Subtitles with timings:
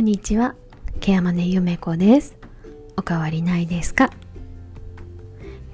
[0.00, 0.54] こんにちは。
[1.00, 2.34] ケアマネゆめこです。
[2.96, 4.08] おかわりないですか？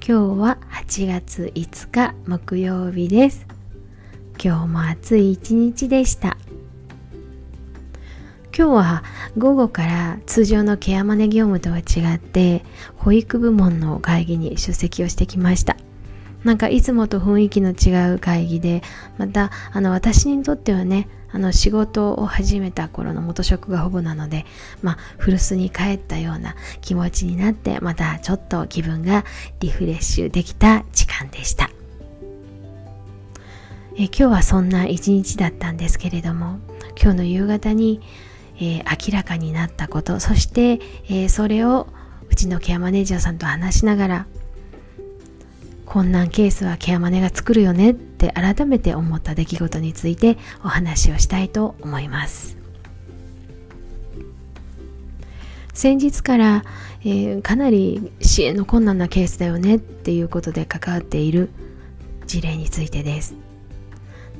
[0.04, 3.46] 今日は8月5日木曜日です。
[4.44, 6.36] 今日も暑い一日でした。
[8.52, 9.04] 今日は
[9.38, 12.64] 午後から通常のケアマネ業務とは違って
[12.96, 15.76] 保育部門の会議に出席をしてきました。
[16.46, 18.82] なんかいつもと雰囲気の違う会議で
[19.18, 24.46] またあの私にとってはねあの仕事を始めた頃の元職がほぼなので、
[24.80, 29.24] まあ、古巣に帰ったような気持ちになってまたちょっと気分が
[29.58, 31.68] リフレッシュできた時間でした。
[33.98, 36.58] え今日はそんな一日だったんですけれども
[37.00, 38.02] 今日の夕方に、
[38.56, 41.88] えー、明らかになったことそして、えー、それを
[42.30, 44.26] うちのケアマネージャーさんと話しながら
[45.86, 52.58] 困難ケースはケアマネが作るよねって改めて思った出来事についてお話をしたいと思います。
[55.72, 56.64] 先日から、
[57.02, 61.50] えー、かなり支援の困難なケースだよねっていうことで関わっている
[62.26, 63.36] 事例についてです。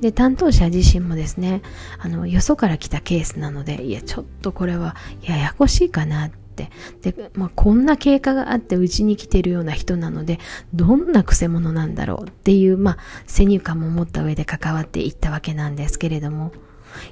[0.01, 1.63] で担当者自身もですね
[1.99, 6.71] あのよそから来たケースなのでいやちょっとこれはややこしいかなってっ
[7.03, 7.13] て。
[7.13, 10.39] で、まあ、こんな経過があってうちに来てるような人なので
[10.75, 16.53] どんなくせ者なんだろうっていう、まあ、先入観も持った上で関わっていったわけなんですけれども。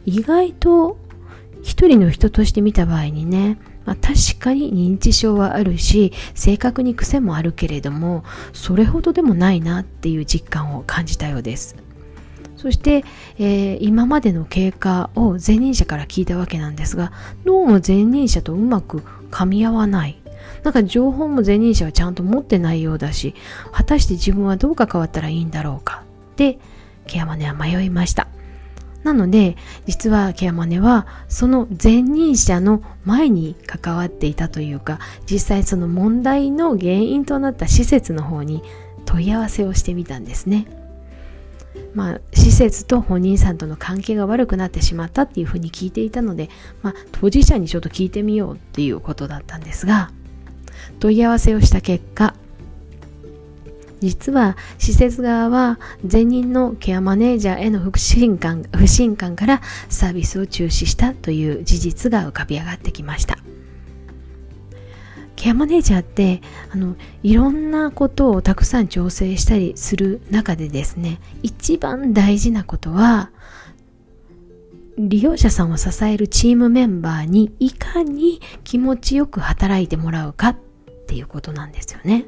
[0.06, 0.97] 意外と
[1.62, 11.77] 一人の人として見た場合にね、まあ、確かに認知症はあるし性格に癖もあるけれどもそれほどでもないなっていう実感を感じたようです。
[12.65, 13.05] そして、
[13.39, 17.12] えー、今までの経過を前任者から聞いたわけなんですが
[17.45, 20.19] どうも前任者とうまく噛み合わない。
[20.62, 23.35] なんか情報も前任者はちゃんと持ってないようだし
[23.70, 26.05] 果たして自分はどう関わったらいいんだろうか。
[26.37, 26.59] で
[27.07, 28.29] ケアマネは迷いました。
[29.03, 38.63] なので実はケアマネはその前任者の前に関わっていたというか実際その問題の原因となった施設の方に
[39.05, 40.83] 問い合わせをしてみたんですね。
[41.95, 46.51] まあ、施設と本人さんとの関係が悪くなってしまったっていうふうに聞いていたので、
[46.83, 50.11] まあ、当事者にちょっと聞いてみようっていうことだったんですが
[51.01, 52.35] 問い合わせをした結果
[54.01, 55.79] 実は施設側は
[56.11, 63.43] 前任のケアマネージャーへの不信感不信感からサービスを中止したという事実が浮かび上がってきました。
[65.36, 66.40] ケアマネージャーって
[66.70, 73.30] あのいろんなことをたくさん調整したりする中でですね一番大事なことは
[74.96, 80.56] 利用者さんを支えるチームメンバーにいかに気持ちよく働いてもらうかっ
[81.06, 82.27] ていうことなんですよね。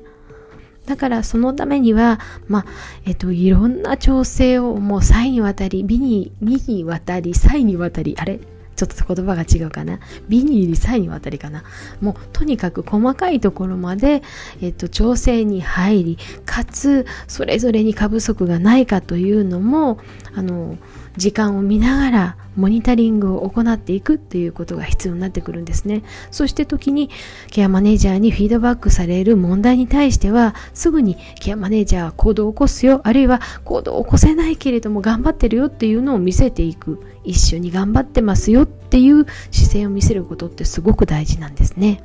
[0.86, 2.66] だからそのためには、まあ、
[3.04, 8.40] えっと、いろんな調整をもう際にわたり、美に、美にわたり、際にわたり、あれ？
[8.76, 9.98] ちょっと言葉が違うかな。
[10.28, 11.64] 美に入り才にわたりかな。
[12.00, 14.22] もうとにかく細かいところまで、
[14.60, 19.98] えっと、調整に入り、かつそれぞれに過不足がないかというのも、
[20.34, 20.76] あの、
[21.16, 26.02] 時間を見ながらモニタリングを行っていくっていうことが必要になってくるんですね。
[26.30, 27.10] そして時に
[27.50, 42.02] ケアマネージャーにフィードバックされる問題に対してはすぐにケアマネージャーは行動を起こすよあるいは行動を起こせないけれども頑張ってるよっていうのを見せていく一緒に頑張ってますよっていう姿勢を見せることってすごく大事なんですね。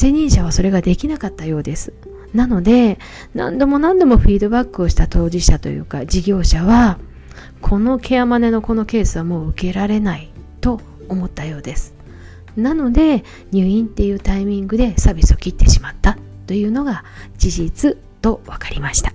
[0.00, 1.92] 前任者はそれができなかったようです。
[2.34, 2.98] なので
[3.34, 6.98] 何度も何度もフィードバックをした当事者というか事業者は
[7.60, 10.30] このケアマネのこのケースはもう受けられない
[10.60, 11.94] と思ったようです。
[12.56, 17.04] なので入院っていうタイミングでサービスを切ってしまったというのが
[17.38, 19.12] 事実と分かりました。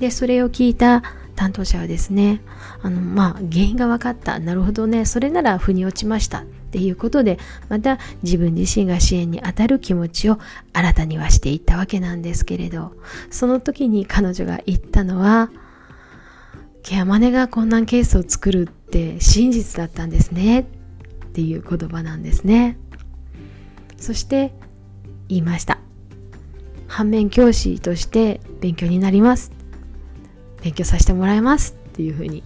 [0.00, 1.02] でそれを聞いた
[1.34, 2.40] 担当者はですね
[2.82, 4.38] あのまあ原因が分かった。
[4.38, 5.04] なるほどね。
[5.04, 7.38] それなら腑に落ちましたっていうことで
[7.68, 10.38] また自分自身が支援に当たる気持ちを
[10.72, 12.92] 新たにはしていったわけなんですけれど。
[13.30, 15.50] その時に彼女が言ったのは
[16.82, 20.60] ケアマネが困難ケースを作るって真実だったんですね。
[20.60, 20.64] っ
[21.32, 22.78] ていう言葉なんですね。
[23.96, 24.52] そして
[25.28, 25.78] 言いました。
[26.86, 29.52] 反面教師として勉強になります。
[30.62, 31.76] 勉強させてもらいます。
[31.88, 32.42] っていうふうに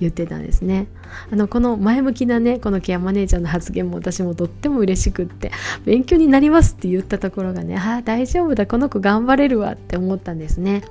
[0.00, 0.88] 言ってたんですね。
[1.30, 5.52] あのこの前向きなねこのケアマネージャーの発言も私もとっても嬉しくって
[5.84, 8.66] 勉強になりますって言ったところがねああ大丈夫だ。
[8.66, 10.82] この子頑張れるわって思ったんですね。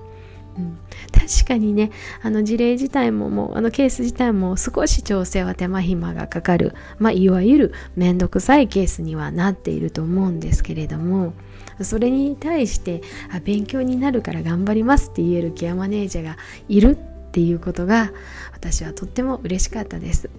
[0.57, 0.77] うん、
[1.11, 1.91] 確かにね
[2.21, 11.33] あの事例自体ももうあのケース自体も少し調整は手間暇がかかる、まあ、いわゆる面倒くさいケースにはなっていると思うんですけれども
[11.81, 13.01] それに対して
[13.33, 16.37] あ勉強になるから頑張りますって言えるケアマネージャーが
[16.69, 18.11] いるっていうことが
[18.53, 20.29] 私はとっても嬉しかったです。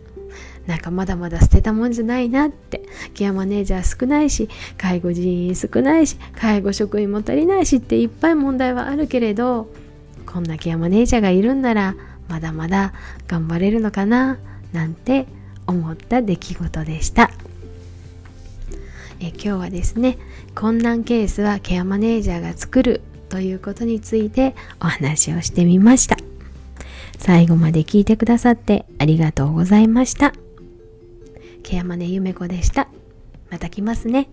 [0.66, 2.82] なんかまだまだ捨てたもんじゃないなって。
[3.12, 9.68] ケアマネージャー少ないし介護人員少ないし介護職員も足りないしっていっぱい問題はあるけれど
[10.26, 11.94] こんなケアマネージャーがいるんなら
[12.28, 12.92] まだまだ
[13.26, 14.38] 頑張れるのかな
[14.72, 15.26] なんて
[15.66, 17.30] 思った出来事でした。
[19.20, 20.18] え今日はですね
[20.54, 26.16] 困難ケースはケアマネージャーが作るということについてお話をしてみました。
[27.18, 30.32] 最後まで聞いてくださってありがとうございました。
[31.62, 32.88] ケアマネゆめこでした。
[33.50, 34.28] また来ますね。